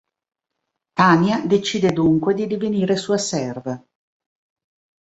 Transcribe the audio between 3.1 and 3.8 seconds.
serva.